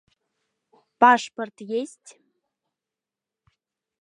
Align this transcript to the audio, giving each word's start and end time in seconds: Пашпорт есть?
Пашпорт 0.99 1.57
есть? 1.81 2.09